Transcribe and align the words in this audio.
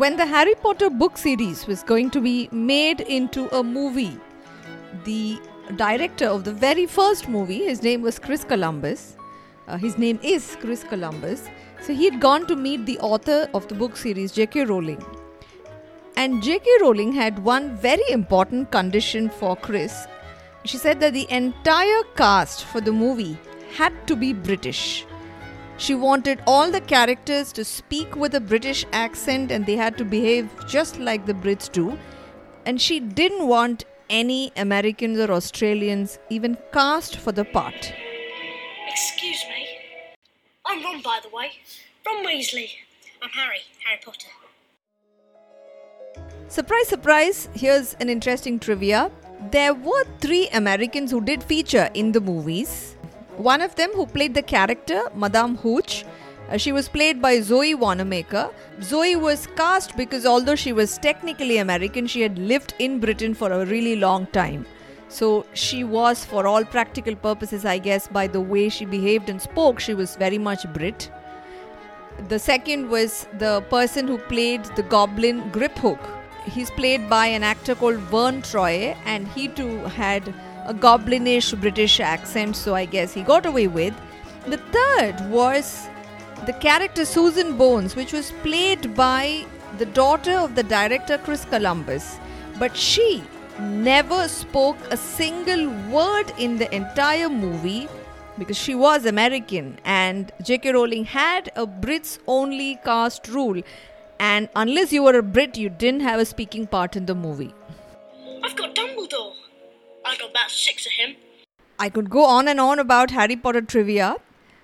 when 0.00 0.16
the 0.16 0.24
Harry 0.24 0.54
Potter 0.54 0.88
book 0.88 1.18
series 1.18 1.66
was 1.66 1.82
going 1.82 2.08
to 2.12 2.22
be 2.22 2.48
made 2.52 3.02
into 3.02 3.54
a 3.54 3.62
movie, 3.62 4.18
the 5.04 5.38
director 5.76 6.24
of 6.24 6.44
the 6.44 6.54
very 6.54 6.86
first 6.86 7.28
movie, 7.28 7.58
his 7.66 7.82
name 7.82 8.00
was 8.00 8.18
Chris 8.18 8.42
Columbus. 8.42 9.18
Uh, 9.68 9.76
his 9.76 9.98
name 9.98 10.18
is 10.22 10.56
Chris 10.58 10.84
Columbus. 10.84 11.50
So 11.82 11.92
he 11.92 12.06
had 12.06 12.18
gone 12.18 12.46
to 12.46 12.56
meet 12.56 12.86
the 12.86 12.98
author 13.00 13.46
of 13.52 13.68
the 13.68 13.74
book 13.74 13.94
series, 13.94 14.32
J.K. 14.32 14.64
Rowling. 14.64 15.04
And 16.16 16.42
J.K. 16.42 16.78
Rowling 16.80 17.12
had 17.12 17.44
one 17.44 17.76
very 17.76 18.08
important 18.08 18.70
condition 18.70 19.28
for 19.28 19.54
Chris. 19.54 20.06
She 20.64 20.78
said 20.78 21.00
that 21.00 21.12
the 21.12 21.30
entire 21.30 22.04
cast 22.16 22.64
for 22.64 22.80
the 22.80 22.92
movie 22.92 23.38
had 23.76 23.92
to 24.06 24.16
be 24.16 24.32
British. 24.32 25.04
She 25.80 25.94
wanted 25.94 26.42
all 26.46 26.70
the 26.70 26.82
characters 26.82 27.54
to 27.54 27.64
speak 27.64 28.14
with 28.14 28.34
a 28.34 28.40
British 28.40 28.84
accent 28.92 29.50
and 29.50 29.64
they 29.64 29.76
had 29.76 29.96
to 29.96 30.04
behave 30.04 30.50
just 30.68 30.98
like 30.98 31.24
the 31.24 31.32
Brits 31.32 31.72
do. 31.72 31.98
And 32.66 32.78
she 32.78 33.00
didn't 33.00 33.48
want 33.48 33.86
any 34.10 34.52
Americans 34.56 35.18
or 35.18 35.30
Australians 35.32 36.18
even 36.28 36.58
cast 36.74 37.16
for 37.16 37.32
the 37.32 37.46
part. 37.46 37.94
Excuse 38.90 39.42
me. 39.48 39.66
I'm 40.66 40.84
Ron, 40.84 41.00
by 41.00 41.18
the 41.22 41.34
way. 41.34 41.52
Ron 42.04 42.26
Weasley. 42.26 42.68
I'm 43.22 43.30
Harry, 43.30 43.60
Harry 43.86 44.00
Potter. 44.04 44.28
Surprise, 46.48 46.88
surprise, 46.88 47.48
here's 47.54 47.94
an 47.94 48.10
interesting 48.10 48.58
trivia. 48.58 49.10
There 49.50 49.72
were 49.72 50.04
three 50.20 50.48
Americans 50.48 51.10
who 51.10 51.22
did 51.22 51.42
feature 51.42 51.88
in 51.94 52.12
the 52.12 52.20
movies. 52.20 52.96
One 53.36 53.60
of 53.60 53.74
them 53.76 53.90
who 53.94 54.06
played 54.06 54.34
the 54.34 54.42
character, 54.42 55.02
Madame 55.14 55.56
Hooch, 55.56 56.04
uh, 56.50 56.56
she 56.56 56.72
was 56.72 56.88
played 56.88 57.22
by 57.22 57.40
Zoe 57.40 57.74
Wanamaker. 57.74 58.50
Zoe 58.82 59.16
was 59.16 59.46
cast 59.56 59.96
because 59.96 60.26
although 60.26 60.56
she 60.56 60.72
was 60.72 60.98
technically 60.98 61.58
American, 61.58 62.06
she 62.06 62.20
had 62.20 62.38
lived 62.38 62.74
in 62.78 62.98
Britain 62.98 63.34
for 63.34 63.52
a 63.52 63.64
really 63.64 63.96
long 63.96 64.26
time. 64.26 64.66
So 65.08 65.46
she 65.54 65.82
was, 65.84 66.24
for 66.24 66.46
all 66.46 66.64
practical 66.64 67.16
purposes, 67.16 67.64
I 67.64 67.78
guess, 67.78 68.08
by 68.08 68.26
the 68.26 68.40
way 68.40 68.68
she 68.68 68.84
behaved 68.84 69.28
and 69.28 69.40
spoke, 69.40 69.80
she 69.80 69.94
was 69.94 70.16
very 70.16 70.38
much 70.38 70.70
Brit. 70.72 71.10
The 72.28 72.38
second 72.38 72.90
was 72.90 73.26
the 73.38 73.62
person 73.70 74.06
who 74.06 74.18
played 74.18 74.64
the 74.76 74.82
goblin 74.82 75.50
Griphook, 75.50 75.98
he's 76.44 76.70
played 76.70 77.08
by 77.08 77.26
an 77.26 77.42
actor 77.42 77.74
called 77.74 77.96
Verne 77.96 78.42
Troyer, 78.42 78.96
and 79.04 79.26
he 79.28 79.48
too 79.48 79.78
had 79.84 80.32
a 80.66 80.74
goblinish 80.74 81.52
British 81.54 82.00
accent, 82.00 82.56
so 82.56 82.74
I 82.74 82.84
guess 82.84 83.12
he 83.12 83.22
got 83.22 83.46
away 83.46 83.66
with. 83.66 83.94
The 84.46 84.58
third 84.58 85.30
was 85.30 85.88
the 86.46 86.52
character 86.52 87.04
Susan 87.04 87.56
Bones, 87.56 87.96
which 87.96 88.12
was 88.12 88.32
played 88.42 88.94
by 88.94 89.44
the 89.78 89.86
daughter 89.86 90.32
of 90.32 90.54
the 90.54 90.62
director 90.62 91.18
Chris 91.18 91.44
Columbus, 91.44 92.18
but 92.58 92.76
she 92.76 93.22
never 93.60 94.26
spoke 94.28 94.76
a 94.90 94.96
single 94.96 95.68
word 95.90 96.32
in 96.38 96.56
the 96.56 96.74
entire 96.74 97.28
movie 97.28 97.88
because 98.38 98.56
she 98.56 98.74
was 98.74 99.04
American 99.04 99.78
and 99.84 100.32
J.K. 100.42 100.72
Rowling 100.72 101.04
had 101.04 101.52
a 101.56 101.66
Brits 101.66 102.18
only 102.26 102.78
cast 102.84 103.28
rule 103.28 103.62
and 104.18 104.48
unless 104.54 104.92
you 104.92 105.02
were 105.02 105.16
a 105.16 105.22
Brit, 105.22 105.56
you 105.56 105.68
didn't 105.68 106.00
have 106.00 106.20
a 106.20 106.24
speaking 106.24 106.66
part 106.66 106.94
in 106.94 107.06
the 107.06 107.14
movie. 107.14 107.54
I've 108.42 108.56
got 108.56 108.74
Dumbledore. 108.74 109.39
I 110.10 110.16
got 110.16 110.30
about 110.30 110.50
six 110.50 110.86
of 110.86 110.92
him. 110.92 111.14
I 111.78 111.88
could 111.88 112.10
go 112.10 112.24
on 112.24 112.48
and 112.48 112.58
on 112.58 112.80
about 112.80 113.12
Harry 113.12 113.36
Potter 113.36 113.60
trivia, 113.60 114.16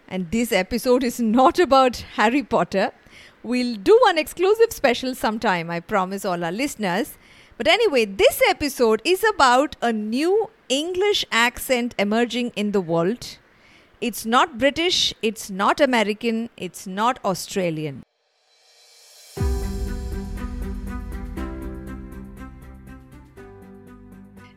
and 0.09 0.29
this 0.33 0.51
episode 0.51 1.05
is 1.05 1.21
not 1.21 1.61
about 1.61 1.99
Harry 2.17 2.43
Potter. 2.43 2.91
We'll 3.45 3.77
do 3.77 3.97
one 4.03 4.19
exclusive 4.19 4.73
special 4.73 5.15
sometime, 5.15 5.71
I 5.71 5.79
promise 5.79 6.25
all 6.25 6.45
our 6.45 6.51
listeners. 6.51 7.17
But 7.57 7.69
anyway, 7.69 8.07
this 8.07 8.43
episode 8.49 9.01
is 9.05 9.25
about 9.35 9.77
a 9.81 9.93
new 9.93 10.51
English 10.69 11.25
accent 11.31 11.95
emerging 11.97 12.51
in 12.57 12.73
the 12.73 12.81
world. 12.81 13.39
It's 14.01 14.27
not 14.27 14.59
British, 14.59 15.15
it's 15.23 15.49
not 15.49 15.81
American, 15.81 16.51
it's 16.57 16.89
not 16.89 17.25
Australian. 17.25 18.03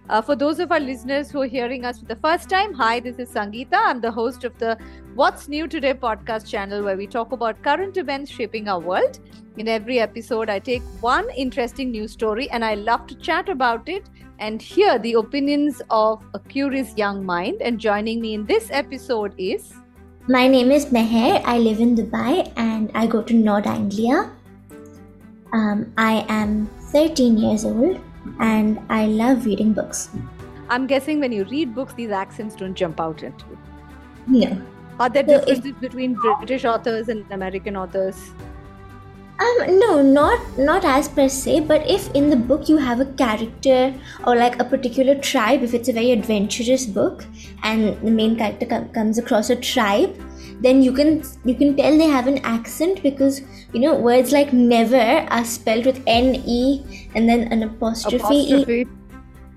Uh, 0.10 0.20
for 0.20 0.36
those 0.36 0.58
of 0.58 0.72
our 0.72 0.80
listeners 0.80 1.30
who 1.30 1.40
are 1.40 1.46
hearing 1.46 1.86
us 1.86 2.00
for 2.00 2.06
the 2.06 2.16
first 2.16 2.50
time, 2.50 2.74
hi, 2.74 3.00
this 3.00 3.20
is 3.20 3.30
Sangeeta. 3.30 3.76
I'm 3.76 4.02
the 4.02 4.10
host 4.12 4.44
of 4.44 4.58
the 4.58 4.76
What's 5.14 5.48
New 5.48 5.68
Today 5.68 5.94
podcast 5.94 6.50
channel 6.50 6.82
where 6.82 6.98
we 6.98 7.06
talk 7.06 7.32
about 7.32 7.62
current 7.62 7.96
events 7.96 8.32
shaping 8.32 8.68
our 8.68 8.80
world. 8.80 9.20
In 9.58 9.68
every 9.68 10.00
episode, 10.00 10.50
I 10.50 10.58
take 10.58 10.82
one 11.00 11.30
interesting 11.38 11.92
news 11.92 12.12
story 12.12 12.50
and 12.50 12.66
I 12.66 12.74
love 12.74 13.06
to 13.06 13.16
chat 13.18 13.50
about 13.50 13.88
it 13.88 14.10
and 14.40 14.60
hear 14.60 14.98
the 14.98 15.14
opinions 15.14 15.80
of 15.92 16.24
a 16.34 16.40
curious 16.40 16.98
young 16.98 17.24
mind. 17.24 17.62
And 17.62 17.80
joining 17.80 18.20
me 18.20 18.34
in 18.34 18.48
this 18.48 18.70
episode 18.72 19.36
is. 19.38 19.76
My 20.28 20.48
name 20.48 20.72
is 20.72 20.88
Meher. 20.88 21.40
I 21.46 21.60
live 21.60 21.80
in 21.80 21.96
Dubai 21.96 22.52
and 22.56 22.90
I 22.96 23.06
go 23.06 23.22
to 23.22 23.34
Nord 23.36 23.68
Anglia. 23.68 24.32
Um, 25.54 25.94
I 26.00 26.26
am 26.30 26.66
13 26.92 27.38
years 27.38 27.64
old 27.64 28.02
and 28.40 28.80
I 28.90 29.08
love 29.08 29.46
reading 29.46 29.74
books. 29.74 30.10
I'm 30.70 30.86
guessing 30.86 31.20
when 31.20 31.32
you 31.32 31.46
read 31.46 31.74
books, 31.74 31.94
these 31.94 32.12
accents 32.12 32.56
don't 32.56 32.76
jump 32.76 33.00
out 33.00 33.24
at 33.24 33.34
you. 33.50 33.58
No. 34.28 34.62
Are 35.00 35.10
there 35.10 35.26
so 35.26 35.40
differences 35.40 35.66
if, 35.66 35.80
between 35.80 36.14
British 36.14 36.66
authors 36.66 37.10
and 37.10 37.26
American 37.32 37.76
authors? 37.76 38.32
Um, 39.40 39.80
no, 39.80 40.02
not 40.02 40.58
not 40.58 40.84
as 40.84 41.08
per 41.08 41.30
se. 41.30 41.62
But 41.62 41.90
if 41.90 42.14
in 42.14 42.30
the 42.30 42.36
book 42.36 42.68
you 42.68 42.78
have 42.78 43.00
a 43.00 43.06
character 43.06 43.94
or 44.28 44.36
like 44.36 44.60
a 44.60 44.66
particular 44.66 45.16
tribe, 45.16 45.64
if 45.64 45.74
it's 45.74 45.88
a 45.88 45.94
very 45.94 46.12
adventurous 46.12 46.86
book, 46.86 47.26
and 47.64 48.00
the 48.02 48.12
main 48.12 48.36
character 48.36 48.66
com- 48.66 48.90
comes 48.90 49.18
across 49.18 49.50
a 49.50 49.56
tribe, 49.56 50.22
then 50.62 50.82
you 50.82 50.92
can 50.92 51.24
you 51.46 51.56
can 51.56 51.76
tell 51.76 51.98
they 51.98 52.08
have 52.08 52.28
an 52.28 52.40
accent 52.40 53.02
because 53.02 53.42
you 53.74 53.80
know 53.80 53.96
words 53.96 54.32
like 54.32 54.52
never 54.54 55.04
are 55.38 55.46
spelled 55.46 55.86
with 55.86 56.02
n 56.06 56.36
e 56.46 56.84
and 57.16 57.30
then 57.30 57.48
an 57.54 57.64
apostrophe, 57.64 58.18
apostrophe. 58.18 58.82
e 58.82 58.86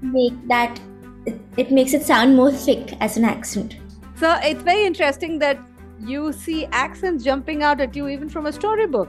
make 0.02 0.48
that 0.48 0.80
it, 1.26 1.40
it 1.56 1.70
makes 1.70 1.94
it 1.94 2.02
sound 2.02 2.36
more 2.36 2.50
thick 2.50 2.96
as 3.00 3.16
an 3.16 3.24
accent. 3.24 3.76
So 4.16 4.36
it's 4.42 4.62
very 4.62 4.84
interesting 4.84 5.38
that 5.40 5.58
you 6.00 6.32
see 6.32 6.66
accents 6.66 7.24
jumping 7.24 7.62
out 7.62 7.80
at 7.80 7.94
you 7.96 8.08
even 8.08 8.28
from 8.28 8.46
a 8.46 8.52
storybook. 8.52 9.08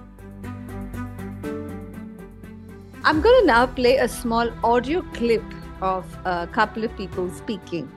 I'm 3.05 3.19
going 3.21 3.41
to 3.41 3.45
now 3.45 3.65
play 3.65 3.97
a 3.97 4.07
small 4.07 4.49
audio 4.63 5.01
clip 5.13 5.43
of 5.81 6.05
a 6.25 6.47
couple 6.47 6.83
of 6.83 6.95
people 6.95 7.29
speaking. 7.31 7.91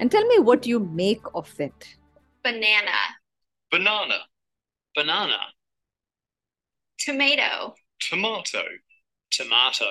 And 0.00 0.10
tell 0.10 0.26
me 0.26 0.38
what 0.38 0.66
you 0.66 0.80
make 0.80 1.22
of 1.34 1.48
it. 1.58 1.96
Banana 2.42 2.98
banana. 3.70 4.18
Banana. 4.94 5.38
Tomato. 6.98 7.74
Tomato. 8.00 8.62
Tomato. 9.30 9.90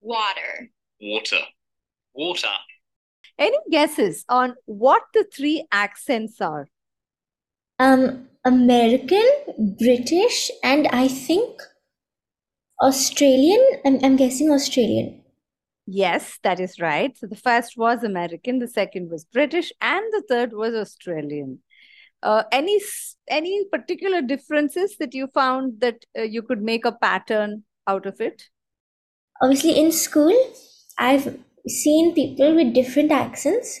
Water. 0.00 0.70
Water. 1.00 1.44
Water. 2.14 2.56
Any 3.38 3.58
guesses 3.70 4.24
on 4.28 4.54
what 4.66 5.02
the 5.14 5.24
three 5.34 5.66
accents 5.70 6.40
are? 6.40 6.68
Um 7.78 8.28
american 8.44 9.28
british 9.78 10.50
and 10.62 10.86
i 10.88 11.06
think 11.08 11.60
australian. 12.80 13.60
I'm, 13.84 13.98
I'm 14.02 14.16
guessing 14.16 14.50
australian. 14.50 15.22
Yes, 15.86 16.38
that 16.42 16.60
is 16.60 16.78
right. 16.78 17.16
So 17.16 17.26
the 17.26 17.36
first 17.36 17.76
was 17.76 18.04
American, 18.04 18.58
the 18.58 18.68
second 18.68 19.10
was 19.10 19.24
British, 19.24 19.72
and 19.80 20.04
the 20.12 20.22
third 20.28 20.52
was 20.52 20.74
Australian. 20.74 21.60
Uh, 22.22 22.42
any 22.50 22.80
any 23.28 23.64
particular 23.70 24.20
differences 24.22 24.96
that 24.98 25.14
you 25.14 25.28
found 25.28 25.80
that 25.80 26.04
uh, 26.18 26.22
you 26.22 26.42
could 26.42 26.62
make 26.62 26.84
a 26.84 26.92
pattern 26.92 27.64
out 27.86 28.06
of 28.06 28.20
it? 28.20 28.44
Obviously, 29.42 29.78
in 29.78 29.92
school, 29.92 30.34
I've 30.98 31.38
seen 31.66 32.14
people 32.14 32.54
with 32.54 32.74
different 32.74 33.12
accents, 33.12 33.80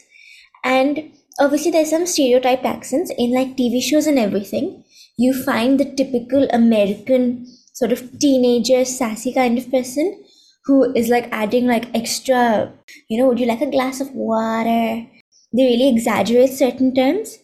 and 0.64 1.10
obviously, 1.40 1.70
there's 1.70 1.90
some 1.90 2.06
stereotype 2.06 2.64
accents 2.64 3.10
in 3.18 3.34
like 3.34 3.56
TV 3.56 3.80
shows 3.80 4.06
and 4.06 4.18
everything. 4.18 4.84
You 5.16 5.34
find 5.34 5.78
the 5.80 5.84
typical 5.94 6.48
American 6.52 7.46
sort 7.74 7.92
of 7.92 8.18
teenager, 8.18 8.84
sassy 8.84 9.32
kind 9.32 9.58
of 9.58 9.70
person 9.70 10.22
who 10.64 10.92
is 10.94 11.08
like 11.08 11.28
adding 11.32 11.66
like 11.66 11.92
extra, 11.94 12.72
you 13.08 13.18
know, 13.18 13.26
would 13.28 13.40
you 13.40 13.46
like 13.46 13.62
a 13.62 13.70
glass 13.70 14.00
of 14.00 14.12
water? 14.12 15.06
They 15.52 15.64
really 15.64 15.88
exaggerate 15.88 16.50
certain 16.50 16.94
terms. 16.94 17.38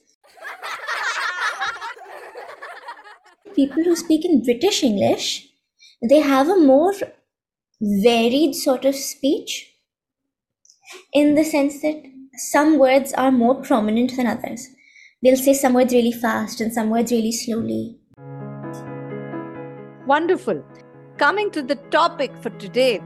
People 3.54 3.84
who 3.84 3.94
speak 3.94 4.24
in 4.24 4.42
British 4.42 4.82
English, 4.82 5.48
they 6.08 6.18
have 6.18 6.48
a 6.48 6.56
more 6.56 6.92
varied 7.80 8.54
sort 8.56 8.84
of 8.84 8.96
speech 8.96 9.70
in 11.12 11.36
the 11.36 11.44
sense 11.44 11.80
that 11.82 12.02
some 12.50 12.78
words 12.80 13.12
are 13.12 13.30
more 13.30 13.62
prominent 13.62 14.16
than 14.16 14.26
others. 14.26 14.66
They'll 15.22 15.36
say 15.36 15.54
some 15.54 15.72
words 15.72 15.92
really 15.92 16.10
fast 16.10 16.60
and 16.60 16.72
some 16.72 16.90
words 16.90 17.12
really 17.12 17.30
slowly. 17.30 17.96
Wonderful. 20.06 20.64
Coming 21.16 21.52
to 21.52 21.62
the 21.62 21.76
topic 21.92 22.36
for 22.42 22.50
today, 22.50 23.00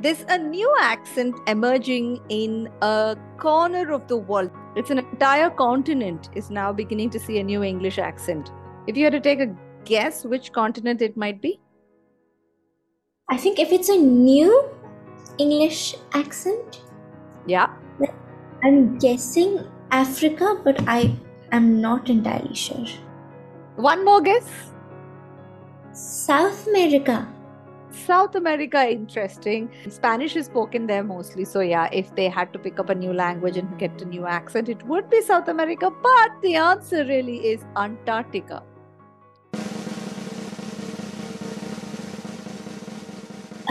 there's 0.00 0.24
a 0.28 0.38
new 0.38 0.72
accent 0.80 1.34
emerging 1.48 2.20
in 2.28 2.68
a 2.82 3.16
corner 3.38 3.92
of 3.92 4.06
the 4.06 4.16
world. 4.16 4.50
It's 4.76 4.90
an 4.90 4.98
entire 4.98 5.50
continent 5.50 6.28
is 6.36 6.50
now 6.50 6.72
beginning 6.72 7.10
to 7.10 7.18
see 7.18 7.40
a 7.40 7.42
new 7.42 7.64
English 7.64 7.98
accent. 7.98 8.52
If 8.86 8.96
you 8.96 9.04
had 9.04 9.12
to 9.12 9.20
take 9.20 9.40
a 9.40 9.54
guess 9.84 10.24
which 10.24 10.52
continent 10.52 11.02
it 11.02 11.16
might 11.16 11.40
be? 11.40 11.60
I 13.30 13.36
think 13.36 13.58
if 13.58 13.72
it's 13.72 13.88
a 13.88 13.96
new 13.96 14.68
English 15.38 15.94
accent, 16.14 16.82
Yeah. 17.46 17.68
I'm 18.64 18.98
guessing 18.98 19.66
Africa, 19.90 20.60
but 20.64 20.82
I 20.86 21.16
am 21.50 21.80
not 21.80 22.08
entirely 22.08 22.54
sure. 22.54 22.86
One 23.76 24.04
more 24.04 24.20
guess. 24.20 24.48
South 25.92 26.66
America. 26.68 27.26
South 27.90 28.36
America, 28.36 28.88
interesting. 28.88 29.70
Spanish 29.88 30.36
is 30.36 30.46
spoken 30.46 30.86
there 30.86 31.02
mostly. 31.02 31.44
So, 31.44 31.60
yeah, 31.60 31.88
if 31.92 32.14
they 32.14 32.28
had 32.28 32.52
to 32.52 32.58
pick 32.58 32.78
up 32.78 32.88
a 32.88 32.94
new 32.94 33.12
language 33.12 33.56
and 33.56 33.78
get 33.78 34.00
a 34.00 34.04
new 34.04 34.26
accent, 34.26 34.68
it 34.68 34.82
would 34.86 35.10
be 35.10 35.20
South 35.20 35.48
America. 35.48 35.90
But 35.90 36.30
the 36.42 36.54
answer 36.54 37.04
really 37.04 37.38
is 37.48 37.64
Antarctica. 37.76 38.62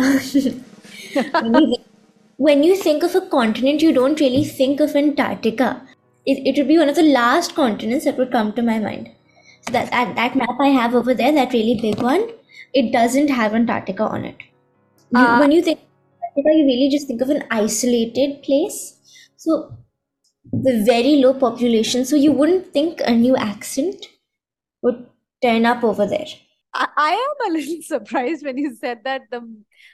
when, 2.38 2.64
you, 2.64 2.76
think 2.76 3.04
of 3.04 3.16
a 3.16 3.22
continent, 3.22 3.82
you 3.82 3.94
don't 3.94 4.20
really 4.20 4.44
think 4.44 4.80
of 4.80 4.96
Antarctica. 4.96 5.82
It, 6.26 6.46
it 6.48 6.58
would 6.58 6.68
be 6.68 6.78
one 6.78 6.90
of 6.90 6.96
the 6.96 7.04
last 7.04 7.56
continents 7.56 8.06
that 8.06 8.18
would 8.18 8.32
come 8.32 8.54
to 8.54 8.62
my 8.62 8.80
mind. 8.80 9.10
So 9.68 9.74
that, 9.74 9.92
that 9.92 10.16
that 10.16 10.36
map 10.36 10.58
I 10.60 10.70
have 10.70 10.96
over 10.96 11.14
there, 11.14 11.32
that 11.32 11.54
really 11.54 11.80
big 11.82 12.02
one, 12.02 12.30
it 12.74 12.92
doesn't 12.92 13.30
have 13.30 13.54
Antarctica 13.54 14.04
on 14.04 14.26
it. 14.26 14.38
You- 15.12 15.28
Uh, 15.28 15.38
when 15.38 15.52
you 15.52 15.62
think 15.62 15.80
of 15.80 15.86
Antarctica, 16.30 16.58
you 16.58 16.66
really 16.66 16.90
just 16.90 17.08
think 17.08 17.22
of 17.22 17.30
an 17.30 17.44
isolated 17.52 18.42
place. 18.44 18.98
So 19.38 19.78
the 20.52 20.84
very 20.86 21.16
low 21.18 21.34
population, 21.34 22.06
so 22.06 22.16
you 22.16 22.32
wouldn't 22.32 22.74
think 22.74 23.02
a 23.06 23.12
new 23.16 23.36
accent 23.38 24.08
would 24.84 25.08
turn 25.44 25.66
up 25.66 25.84
over 25.84 26.08
there. 26.08 26.28
I, 26.74 27.12
am 27.12 27.52
a 27.52 27.54
little 27.58 27.82
surprised 27.82 28.46
when 28.46 28.58
you 28.58 28.76
said 28.76 29.00
that 29.04 29.24
the 29.32 29.42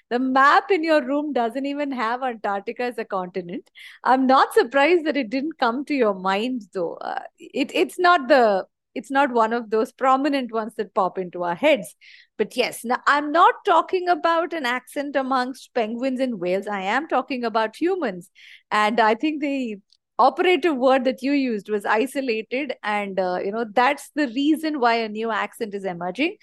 the 0.10 0.20
map 0.20 0.72
in 0.72 0.84
your 0.84 1.04
room 1.04 1.34
doesn't 1.34 1.66
even 1.66 1.92
have 1.92 2.24
Antarctica 2.24 2.84
as 2.84 2.98
a 2.98 3.06
continent. 3.06 3.70
I'm 4.04 4.28
not 4.28 4.54
surprised 4.54 5.06
that 5.06 5.18
it 5.18 5.30
didn't 5.30 5.58
come 5.60 5.86
to 5.86 5.94
your 5.94 6.14
mind 6.14 6.64
though. 6.74 6.96
Uh, 6.96 7.24
it 7.40 7.72
it's 7.74 8.00
not 8.00 8.28
the 8.28 8.66
it's 8.96 9.12
not 9.12 9.32
one 9.32 9.54
of 9.54 9.70
those 9.70 9.92
prominent 9.92 10.52
ones 10.52 10.74
that 10.76 10.94
pop 10.96 11.18
into 11.20 11.44
our 11.44 11.56
heads. 11.56 11.96
But 12.38 12.56
yes, 12.58 12.84
now 12.84 13.02
I'm 13.08 13.32
not 13.32 13.56
talking 13.66 14.10
about 14.10 14.54
an 14.54 14.66
accent 14.66 15.16
amongst 15.16 15.74
penguins 15.74 16.20
and 16.20 16.40
whales. 16.40 16.68
I 16.68 16.82
am 16.82 17.08
talking 17.08 17.44
about 17.44 17.76
humans, 17.76 18.30
and 18.72 19.00
I 19.00 19.16
think 19.16 19.42
the 19.42 19.78
operative 20.20 20.76
word 20.78 21.06
that 21.06 21.22
you 21.22 21.32
used 21.34 21.70
was 21.70 21.86
isolated, 21.86 22.74
and 22.84 23.20
uh, 23.20 23.40
you 23.44 23.52
know 23.52 23.66
that's 23.72 24.10
the 24.16 24.28
reason 24.30 24.80
why 24.80 24.96
a 24.96 25.10
new 25.10 25.32
accent 25.32 25.74
is 25.74 25.86
emerging 25.86 26.38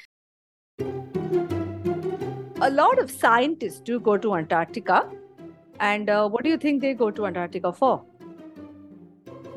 a 2.65 2.71
lot 2.71 2.99
of 2.99 3.11
scientists 3.11 3.81
do 3.81 4.01
go 4.01 4.17
to 4.17 4.35
Antarctica. 4.35 5.11
And 5.81 6.09
uh, 6.09 6.29
what 6.29 6.45
do 6.45 6.51
you 6.51 6.57
think 6.57 6.81
they 6.81 6.95
go 6.95 7.11
to 7.11 7.27
Antarctica 7.27 7.73
for? 7.73 8.03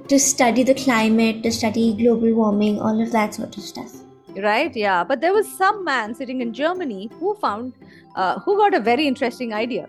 To 0.07 0.19
study 0.19 0.63
the 0.63 0.73
climate, 0.73 1.43
to 1.43 1.51
study 1.51 1.93
global 1.93 2.33
warming, 2.33 2.81
all 2.81 3.01
of 3.01 3.11
that 3.11 3.35
sort 3.35 3.55
of 3.55 3.63
stuff. 3.63 3.93
Right? 4.35 4.75
Yeah. 4.75 5.03
But 5.03 5.21
there 5.21 5.33
was 5.33 5.47
some 5.57 5.83
man 5.85 6.15
sitting 6.15 6.41
in 6.41 6.53
Germany 6.53 7.09
who 7.19 7.35
found, 7.35 7.73
uh, 8.15 8.39
who 8.39 8.57
got 8.57 8.73
a 8.73 8.79
very 8.79 9.07
interesting 9.07 9.53
idea. 9.53 9.87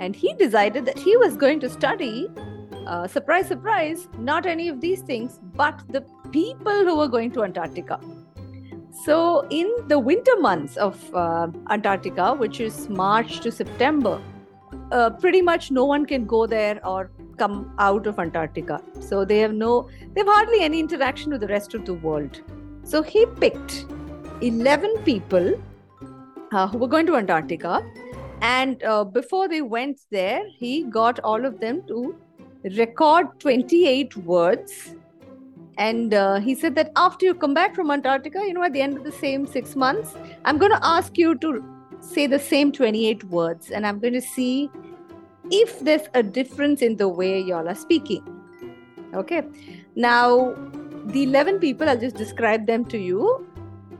And 0.00 0.14
he 0.14 0.34
decided 0.34 0.84
that 0.84 0.98
he 0.98 1.16
was 1.16 1.36
going 1.36 1.60
to 1.60 1.70
study, 1.70 2.28
uh, 2.86 3.08
surprise, 3.08 3.48
surprise, 3.48 4.08
not 4.18 4.46
any 4.46 4.68
of 4.68 4.80
these 4.80 5.00
things, 5.00 5.40
but 5.54 5.82
the 5.88 6.04
people 6.32 6.84
who 6.84 6.96
were 6.96 7.08
going 7.08 7.30
to 7.32 7.44
Antarctica. 7.44 7.98
So, 8.90 9.46
in 9.50 9.70
the 9.86 9.98
winter 9.98 10.36
months 10.38 10.76
of 10.76 11.14
uh, 11.14 11.48
Antarctica, 11.70 12.34
which 12.34 12.60
is 12.60 12.88
March 12.88 13.40
to 13.40 13.52
September, 13.52 14.20
uh, 14.90 15.10
pretty 15.10 15.42
much 15.42 15.70
no 15.70 15.84
one 15.84 16.06
can 16.06 16.24
go 16.24 16.46
there 16.46 16.84
or 16.86 17.10
come 17.36 17.72
out 17.78 18.06
of 18.06 18.18
Antarctica. 18.18 18.80
So 19.00 19.24
they 19.24 19.38
have 19.38 19.54
no, 19.54 19.88
they 20.14 20.20
have 20.20 20.26
hardly 20.28 20.60
any 20.62 20.80
interaction 20.80 21.32
with 21.32 21.40
the 21.40 21.48
rest 21.48 21.74
of 21.74 21.84
the 21.84 21.94
world. 21.94 22.40
So 22.82 23.02
he 23.02 23.26
picked 23.26 23.86
11 24.40 24.98
people 25.04 25.62
uh, 26.52 26.66
who 26.68 26.78
were 26.78 26.88
going 26.88 27.06
to 27.06 27.16
Antarctica. 27.16 27.82
And 28.40 28.82
uh, 28.84 29.04
before 29.04 29.48
they 29.48 29.62
went 29.62 30.00
there, 30.10 30.42
he 30.56 30.84
got 30.84 31.18
all 31.20 31.44
of 31.44 31.60
them 31.60 31.82
to 31.88 32.16
record 32.76 33.40
28 33.40 34.16
words. 34.18 34.94
And 35.78 36.12
uh, 36.12 36.40
he 36.40 36.56
said 36.56 36.74
that 36.74 36.90
after 36.96 37.24
you 37.24 37.34
come 37.34 37.54
back 37.54 37.74
from 37.74 37.90
Antarctica, 37.92 38.40
you 38.44 38.52
know, 38.52 38.64
at 38.64 38.72
the 38.72 38.82
end 38.82 38.96
of 38.96 39.04
the 39.04 39.12
same 39.12 39.46
six 39.46 39.76
months, 39.76 40.16
I'm 40.44 40.58
going 40.58 40.72
to 40.72 40.84
ask 40.84 41.16
you 41.16 41.36
to 41.38 41.64
say 42.00 42.26
the 42.26 42.38
same 42.38 42.72
28 42.72 43.24
words 43.24 43.70
and 43.70 43.86
I'm 43.86 44.00
going 44.00 44.12
to 44.14 44.20
see 44.20 44.70
if 45.50 45.78
there's 45.80 46.08
a 46.14 46.22
difference 46.22 46.82
in 46.82 46.96
the 46.96 47.08
way 47.08 47.40
y'all 47.40 47.68
are 47.68 47.76
speaking. 47.76 48.24
Okay. 49.14 49.42
Now, 49.94 50.54
the 51.06 51.22
11 51.22 51.60
people, 51.60 51.88
I'll 51.88 51.96
just 51.96 52.16
describe 52.16 52.66
them 52.66 52.84
to 52.86 52.98
you. 52.98 53.46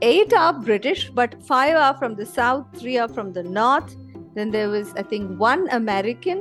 Eight 0.02 0.32
are 0.32 0.52
British, 0.52 1.10
but 1.10 1.40
five 1.44 1.76
are 1.76 1.96
from 1.96 2.16
the 2.16 2.26
south, 2.26 2.66
three 2.74 2.98
are 2.98 3.08
from 3.08 3.32
the 3.32 3.42
north. 3.44 3.96
Then 4.34 4.50
there 4.50 4.68
was, 4.68 4.92
I 4.94 5.02
think, 5.02 5.38
one 5.38 5.68
American, 5.70 6.38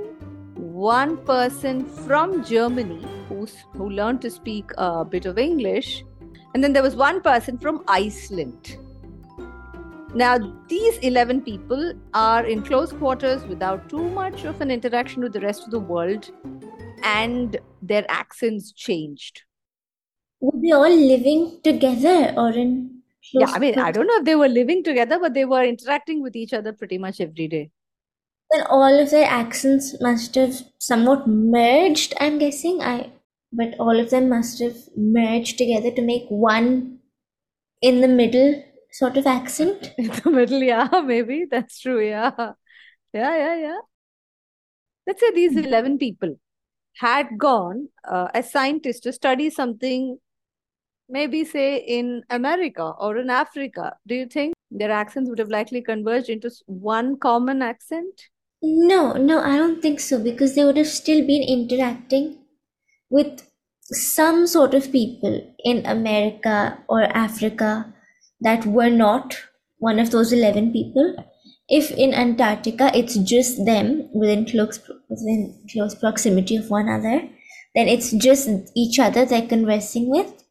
one 0.56 1.18
person 1.26 1.86
from 1.86 2.44
Germany 2.44 3.06
who's, 3.28 3.56
who 3.74 3.90
learned 3.90 4.22
to 4.22 4.32
speak 4.32 4.72
a 4.78 5.06
bit 5.06 5.26
of 5.26 5.38
English, 5.38 6.04
and 6.54 6.64
then 6.64 6.74
there 6.74 6.84
was 6.84 6.96
one 6.96 7.22
person 7.22 7.58
from 7.58 7.84
Iceland. 7.88 8.78
Now, 10.16 10.38
these 10.68 10.98
11 11.00 11.42
people 11.42 11.94
are 12.14 12.46
in 12.46 12.64
close 12.64 12.92
quarters 12.92 13.44
without 13.46 13.90
too 13.90 14.10
much 14.10 14.46
of 14.46 14.62
an 14.62 14.72
interaction 14.72 15.22
with 15.22 15.34
the 15.34 15.42
rest 15.42 15.66
of 15.66 15.72
the 15.72 15.80
world, 15.80 16.30
and 17.04 17.60
their 17.82 18.06
accents 18.10 18.72
changed. 18.72 19.44
Were 20.40 20.60
they 20.62 20.72
all 20.72 20.96
living 20.96 21.60
together 21.64 22.34
or 22.38 22.52
in 22.52 23.02
Yeah, 23.34 23.48
I 23.48 23.60
mean, 23.60 23.78
I 23.78 23.92
don't 23.92 24.08
know 24.08 24.18
if 24.18 24.26
they 24.26 24.36
were 24.36 24.48
living 24.48 24.84
together, 24.84 25.20
but 25.20 25.34
they 25.34 25.46
were 25.46 25.64
interacting 25.64 26.22
with 26.22 26.36
each 26.36 26.54
other 26.54 26.72
pretty 26.74 26.98
much 26.98 27.20
every 27.20 27.48
day. 27.48 27.72
Then 28.52 28.66
all 28.68 29.00
of 29.00 29.12
their 29.12 29.26
accents 29.26 30.00
must 30.00 30.36
have 30.36 30.64
somewhat 30.80 31.28
merged, 31.28 32.14
I'm 32.20 32.38
guessing. 32.38 32.82
I 32.82 33.12
but 33.52 33.76
all 33.80 34.00
of 34.00 34.10
them 34.10 34.30
must 34.30 34.60
have 34.60 34.78
merged 34.96 35.58
together 35.58 35.92
to 35.92 36.02
make 36.02 36.26
one 36.30 37.00
in 37.82 38.02
the 38.02 38.08
middle 38.08 38.64
sort 38.92 39.18
of 39.18 39.28
accent. 39.28 39.94
In 39.98 40.08
the 40.08 40.30
middle, 40.32 40.64
yeah, 40.64 40.90
maybe 41.06 41.46
that's 41.50 41.80
true. 41.80 42.06
Yeah, 42.06 42.32
yeah, 43.14 43.38
yeah, 43.38 43.56
yeah. 43.56 43.80
Let's 45.06 45.22
say 45.22 45.32
these 45.32 45.56
11 45.56 45.98
people 45.98 46.38
had 46.98 47.38
gone 47.38 47.90
uh, 48.08 48.28
as 48.34 48.52
scientists 48.52 49.02
to 49.02 49.14
study 49.14 49.50
something, 49.50 50.18
maybe 51.08 51.46
say 51.46 51.78
in 51.78 52.24
America 52.30 52.84
or 52.84 53.18
in 53.18 53.30
Africa. 53.30 53.96
Do 54.08 54.16
you 54.16 54.26
think 54.26 54.54
their 54.72 54.92
accents 54.92 55.30
would 55.30 55.40
have 55.40 55.50
likely 55.50 55.82
converged 55.82 56.30
into 56.30 56.52
one 56.66 57.18
common 57.18 57.62
accent? 57.62 58.30
No, 58.62 59.14
no, 59.14 59.40
I 59.40 59.56
don't 59.58 59.82
think 59.82 60.00
so 60.00 60.22
because 60.22 60.56
they 60.56 60.66
would 60.66 60.78
have 60.78 60.88
still 60.88 61.26
been 61.26 61.44
interacting 61.44 62.40
with 63.10 63.50
some 63.84 64.48
sort 64.48 64.74
of 64.74 64.92
people 64.92 65.56
in 65.64 65.86
America 65.86 66.78
or 66.90 67.04
Africa 67.04 67.94
that 68.42 68.66
were 68.66 68.90
not 68.90 69.38
one 69.80 70.00
of 70.00 70.12
those 70.12 70.34
11 70.34 70.74
people. 70.74 71.16
If 71.70 71.92
in 71.92 72.14
Antarctica 72.14 72.92
it's 72.94 73.16
just 73.16 73.66
them 73.66 74.10
within 74.14 74.46
close, 74.46 74.80
within 75.10 75.66
close 75.72 75.96
proximity 75.96 76.56
of 76.56 76.70
one 76.70 76.88
another, 76.88 77.30
then 77.76 77.88
it's 77.88 78.12
just 78.12 78.50
each 78.76 79.00
other 79.00 79.26
they're 79.26 79.48
conversing 79.48 80.10
with. 80.10 80.44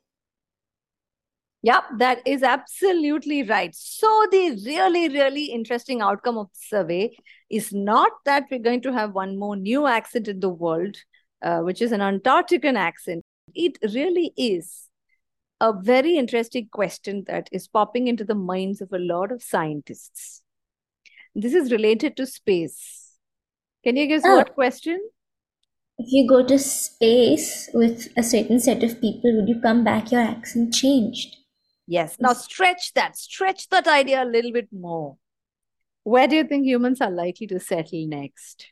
Yep, 1.63 1.85
that 1.99 2.19
is 2.25 2.45
absolutely 2.45 3.43
right. 3.43 3.75
So, 3.75 4.27
the 4.31 4.63
really, 4.65 5.09
really 5.09 5.47
interesting 5.47 6.01
outcome 6.01 6.39
of 6.39 6.47
the 6.53 6.77
survey 6.77 7.17
is 7.51 7.73
not 7.73 8.13
that 8.25 8.45
we're 8.51 8.61
going 8.61 8.83
to 8.83 8.93
have 8.93 9.15
one 9.15 9.37
more 9.37 9.57
new 9.57 9.87
accent 9.87 10.29
in 10.29 10.39
the 10.39 10.49
world, 10.49 10.97
uh, 11.43 11.61
which 11.61 11.83
is 11.83 11.93
an 11.93 12.01
Antarctican 12.01 12.77
accent. 12.77 13.25
It 13.55 13.79
really 13.95 14.33
is 14.37 14.89
a 15.61 15.73
very 15.73 16.17
interesting 16.17 16.69
question 16.71 17.25
that 17.27 17.49
is 17.53 17.69
popping 17.69 18.09
into 18.09 18.25
the 18.25 18.35
minds 18.35 18.81
of 18.81 18.93
a 18.93 18.99
lot 18.99 19.33
of 19.33 19.43
scientists. 19.43 20.43
This 21.35 21.55
is 21.55 21.71
related 21.73 22.17
to 22.17 22.27
space. 22.27 23.13
Can 23.85 23.97
you 23.97 24.07
guess 24.07 24.23
Oh. 24.25 24.37
what 24.37 24.55
question? 24.55 25.01
If 25.99 26.13
you 26.13 26.29
go 26.29 26.45
to 26.47 26.59
space 26.59 27.71
with 27.73 28.09
a 28.19 28.23
certain 28.23 28.61
set 28.61 28.83
of 28.83 29.01
people, 29.01 29.35
would 29.37 29.49
you 29.49 29.61
come 29.61 29.83
back 29.83 30.13
your 30.13 30.21
accent 30.21 30.75
changed? 30.75 31.37
Yes. 31.87 32.17
Now, 32.21 32.33
stretch 32.33 32.93
that, 32.95 33.17
stretch 33.17 33.69
that 33.69 33.87
idea 33.87 34.23
a 34.23 34.27
little 34.27 34.53
bit 34.53 34.69
more. 34.73 35.17
Where 36.03 36.29
do 36.29 36.37
you 36.37 36.45
think 36.45 36.67
humans 36.67 37.01
are 37.01 37.11
likely 37.11 37.47
to 37.47 37.61
settle 37.61 38.07
next? 38.07 38.67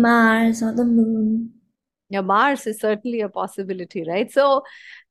Mars 0.00 0.62
or 0.62 0.72
the 0.72 0.84
moon. 0.84 1.52
Now, 2.10 2.20
Mars 2.20 2.66
is 2.66 2.78
certainly 2.78 3.22
a 3.22 3.28
possibility, 3.28 4.04
right? 4.06 4.30
So 4.30 4.64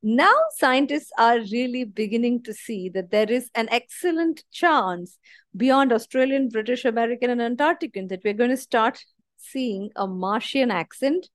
now 0.03 0.33
scientists 0.57 1.11
are 1.17 1.39
really 1.39 1.83
beginning 1.83 2.43
to 2.43 2.53
see 2.53 2.89
that 2.89 3.09
there 3.09 3.29
is 3.29 3.49
an 3.55 3.67
excellent 3.71 4.43
chance 4.51 5.17
beyond 5.57 5.91
Australian, 5.91 6.49
British, 6.49 6.85
American, 6.85 7.31
and 7.31 7.57
Antarctican 7.57 8.07
that 8.09 8.21
we're 8.23 8.35
going 8.35 8.51
to 8.51 8.57
start 8.57 9.03
seeing 9.37 9.89
a 9.95 10.05
Martian 10.05 10.69
accent. 10.69 11.27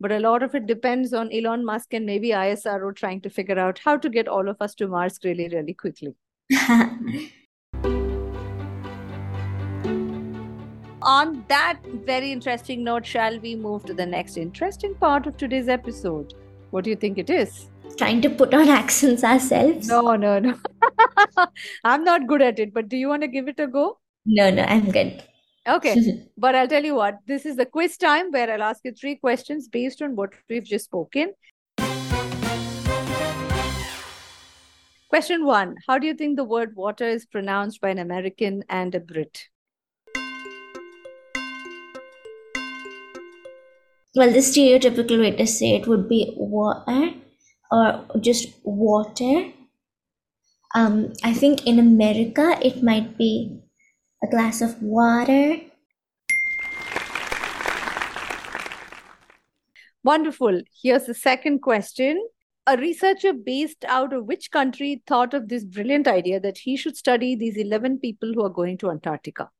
But 0.00 0.12
a 0.12 0.20
lot 0.20 0.42
of 0.42 0.54
it 0.54 0.66
depends 0.66 1.12
on 1.12 1.30
Elon 1.30 1.66
Musk 1.66 1.92
and 1.92 2.06
maybe 2.06 2.30
ISRO 2.30 2.96
trying 2.96 3.20
to 3.20 3.30
figure 3.30 3.58
out 3.58 3.78
how 3.84 3.98
to 3.98 4.08
get 4.08 4.26
all 4.26 4.48
of 4.48 4.56
us 4.60 4.74
to 4.76 4.88
Mars 4.88 5.18
really, 5.22 5.48
really 5.48 5.74
quickly. 5.74 6.14
on 11.10 11.44
that 11.48 11.80
very 12.08 12.30
interesting 12.30 12.84
note, 12.84 13.04
shall 13.04 13.38
we 13.40 13.56
move 13.56 13.84
to 13.84 13.94
the 13.94 14.06
next 14.06 14.36
interesting 14.36 14.94
part 14.94 15.26
of 15.26 15.36
today's 15.36 15.68
episode? 15.68 16.34
What 16.70 16.84
do 16.84 16.90
you 16.90 16.96
think 17.04 17.18
it 17.18 17.30
is? 17.30 17.68
Trying 17.96 18.20
to 18.22 18.30
put 18.30 18.54
on 18.54 18.68
accents 18.68 19.24
ourselves? 19.24 19.88
No, 19.88 20.14
no, 20.14 20.38
no. 20.38 20.54
I'm 21.84 22.04
not 22.04 22.28
good 22.28 22.42
at 22.42 22.60
it, 22.60 22.72
but 22.72 22.88
do 22.88 22.96
you 22.96 23.08
want 23.08 23.22
to 23.22 23.28
give 23.28 23.48
it 23.48 23.58
a 23.58 23.66
go? 23.66 23.98
No, 24.24 24.50
no, 24.50 24.62
I'm 24.62 24.88
good. 24.92 25.24
Okay, 25.66 25.96
but 26.38 26.54
I'll 26.54 26.68
tell 26.68 26.84
you 26.84 26.94
what, 26.94 27.18
this 27.26 27.44
is 27.44 27.56
the 27.56 27.66
quiz 27.66 27.96
time 27.96 28.30
where 28.30 28.52
I'll 28.52 28.62
ask 28.62 28.84
you 28.84 28.92
three 28.92 29.16
questions 29.16 29.68
based 29.68 30.02
on 30.02 30.14
what 30.14 30.30
we've 30.48 30.64
just 30.64 30.84
spoken. 30.84 31.32
Question 35.08 35.44
one 35.44 35.74
How 35.88 35.98
do 35.98 36.06
you 36.06 36.14
think 36.14 36.36
the 36.36 36.44
word 36.44 36.76
water 36.76 37.08
is 37.08 37.26
pronounced 37.26 37.80
by 37.80 37.88
an 37.88 37.98
American 37.98 38.62
and 38.68 38.94
a 38.94 39.00
Brit? 39.00 39.48
Well, 44.16 44.32
the 44.32 44.38
stereotypical 44.40 45.20
way 45.20 45.30
to 45.36 45.46
say 45.46 45.76
it 45.76 45.86
would 45.86 46.08
be 46.08 46.34
water 46.36 47.12
or 47.70 48.04
just 48.20 48.48
water. 48.64 49.52
Um, 50.74 51.12
I 51.22 51.32
think 51.32 51.64
in 51.64 51.78
America 51.78 52.58
it 52.60 52.82
might 52.82 53.16
be 53.16 53.60
a 54.22 54.26
glass 54.26 54.62
of 54.62 54.82
water. 54.82 55.58
Wonderful. 60.02 60.62
Here's 60.82 61.04
the 61.04 61.14
second 61.14 61.60
question. 61.60 62.26
A 62.66 62.76
researcher 62.76 63.32
based 63.32 63.84
out 63.84 64.12
of 64.12 64.26
which 64.26 64.50
country 64.50 65.02
thought 65.06 65.34
of 65.34 65.48
this 65.48 65.64
brilliant 65.64 66.08
idea 66.08 66.40
that 66.40 66.58
he 66.58 66.76
should 66.76 66.96
study 66.96 67.36
these 67.36 67.56
11 67.56 68.00
people 68.00 68.32
who 68.34 68.42
are 68.44 68.50
going 68.50 68.76
to 68.78 68.90
Antarctica? 68.90 69.50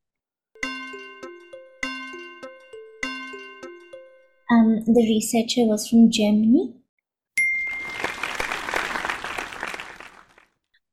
Um, 4.60 4.84
the 4.84 5.06
researcher 5.08 5.64
was 5.64 5.88
from 5.88 6.10
Germany. 6.10 6.74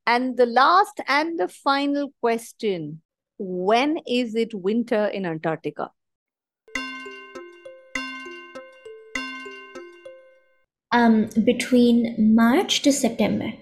And 0.06 0.38
the 0.38 0.46
last 0.46 1.00
and 1.06 1.38
the 1.38 1.48
final 1.48 2.14
question 2.22 3.02
When 3.36 3.98
is 4.06 4.34
it 4.34 4.54
winter 4.54 5.04
in 5.06 5.26
Antarctica? 5.26 5.90
Um, 10.90 11.28
between 11.44 12.34
March 12.34 12.80
to 12.82 12.92
September. 12.92 13.52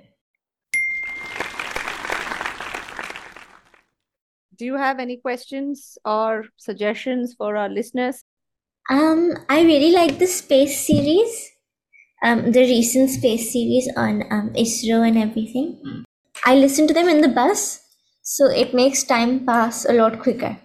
Do 4.57 4.65
you 4.65 4.77
have 4.77 5.01
any 5.01 5.17
questions 5.17 5.99
or 6.05 6.45
suggestions 6.57 7.35
for 7.37 7.57
our 7.57 7.69
listeners? 7.69 8.23
Um, 8.91 9.35
I 9.49 9.63
really 9.63 9.93
like 9.93 10.19
the 10.19 10.27
space 10.27 10.87
series. 10.87 11.51
Um, 12.25 12.53
the 12.53 12.61
recent 12.61 13.11
space 13.11 13.53
series 13.53 13.89
on 13.97 14.25
um, 14.33 14.51
ISRO 14.55 15.07
and 15.07 15.19
everything. 15.19 16.05
I 16.45 16.55
listen 16.57 16.87
to 16.89 16.95
them 16.95 17.09
in 17.09 17.21
the 17.21 17.29
bus, 17.29 17.83
so 18.23 18.47
it 18.47 18.75
makes 18.75 19.05
time 19.05 19.47
pass 19.47 19.85
a 19.85 19.93
lot 19.93 20.21
quicker. 20.21 20.59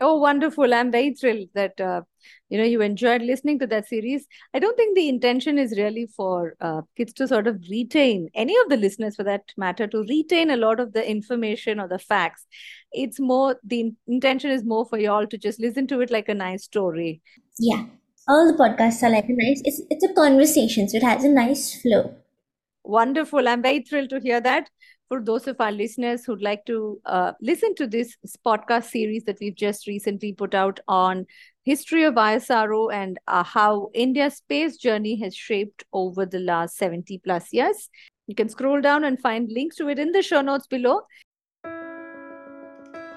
Oh, 0.00 0.16
wonderful! 0.18 0.74
I'm 0.74 0.90
very 0.90 1.14
thrilled 1.14 1.50
that 1.54 1.80
uh, 1.80 2.02
you 2.48 2.58
know 2.58 2.64
you 2.64 2.80
enjoyed 2.80 3.22
listening 3.22 3.58
to 3.58 3.66
that 3.66 3.88
series. 3.88 4.26
I 4.54 4.58
don't 4.58 4.76
think 4.76 4.96
the 4.96 5.08
intention 5.08 5.58
is 5.58 5.76
really 5.76 6.06
for 6.06 6.54
uh, 6.60 6.82
kids 6.96 7.12
to 7.14 7.28
sort 7.28 7.46
of 7.46 7.62
retain 7.70 8.28
any 8.34 8.54
of 8.62 8.68
the 8.68 8.76
listeners, 8.76 9.16
for 9.16 9.24
that 9.24 9.52
matter, 9.56 9.86
to 9.86 10.04
retain 10.08 10.50
a 10.50 10.56
lot 10.56 10.80
of 10.80 10.92
the 10.92 11.08
information 11.08 11.80
or 11.80 11.88
the 11.88 11.98
facts. 11.98 12.46
It's 12.92 13.20
more 13.20 13.56
the 13.64 13.92
intention 14.06 14.50
is 14.50 14.64
more 14.64 14.86
for 14.86 14.98
y'all 14.98 15.26
to 15.26 15.38
just 15.38 15.60
listen 15.60 15.86
to 15.88 16.00
it 16.00 16.10
like 16.10 16.28
a 16.28 16.34
nice 16.34 16.64
story. 16.64 17.20
Yeah, 17.58 17.84
all 18.28 18.50
the 18.50 18.58
podcasts 18.58 19.02
are 19.02 19.10
like 19.10 19.28
a 19.28 19.32
nice. 19.32 19.62
It's 19.64 19.82
it's 19.90 20.04
a 20.04 20.14
conversation, 20.14 20.88
so 20.88 20.96
it 20.98 21.02
has 21.02 21.24
a 21.24 21.28
nice 21.28 21.80
flow. 21.80 22.14
Wonderful! 22.84 23.48
I'm 23.48 23.62
very 23.62 23.82
thrilled 23.82 24.10
to 24.10 24.20
hear 24.20 24.40
that 24.40 24.70
for 25.08 25.22
those 25.22 25.46
of 25.46 25.60
our 25.60 25.72
listeners 25.72 26.24
who'd 26.24 26.42
like 26.42 26.64
to 26.66 27.00
uh, 27.06 27.32
listen 27.40 27.74
to 27.76 27.86
this 27.86 28.16
podcast 28.46 28.84
series 28.84 29.24
that 29.24 29.38
we've 29.40 29.56
just 29.56 29.86
recently 29.86 30.32
put 30.32 30.54
out 30.54 30.80
on 30.86 31.26
history 31.68 32.04
of 32.04 32.14
ISRO 32.14 32.90
and 32.92 33.18
uh, 33.26 33.44
how 33.44 33.90
India's 33.92 34.36
space 34.36 34.78
journey 34.78 35.16
has 35.16 35.34
shaped 35.36 35.84
over 35.92 36.24
the 36.24 36.38
last 36.38 36.78
70 36.78 37.18
plus 37.18 37.52
years. 37.52 37.90
You 38.26 38.34
can 38.34 38.48
scroll 38.48 38.80
down 38.80 39.04
and 39.04 39.20
find 39.20 39.52
links 39.52 39.76
to 39.76 39.88
it 39.88 39.98
in 39.98 40.12
the 40.12 40.22
show 40.22 40.40
notes 40.40 40.66
below. 40.66 41.02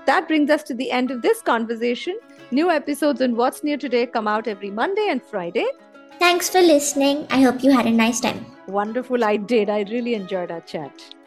That 0.05 0.27
brings 0.27 0.49
us 0.49 0.63
to 0.63 0.73
the 0.73 0.91
end 0.91 1.11
of 1.11 1.21
this 1.21 1.41
conversation. 1.41 2.19
New 2.51 2.69
episodes 2.69 3.21
on 3.21 3.37
What's 3.37 3.63
New 3.63 3.77
Today 3.77 4.05
come 4.05 4.27
out 4.27 4.49
every 4.49 4.69
Monday 4.69 5.07
and 5.09 5.23
Friday. 5.23 5.67
Thanks 6.19 6.49
for 6.49 6.61
listening. 6.61 7.27
I 7.29 7.41
hope 7.41 7.63
you 7.63 7.71
had 7.71 7.85
a 7.85 7.91
nice 7.91 8.19
time. 8.19 8.45
Wonderful. 8.67 9.23
I 9.23 9.37
did. 9.37 9.69
I 9.69 9.83
really 9.83 10.13
enjoyed 10.15 10.51
our 10.51 10.61
chat. 10.61 11.20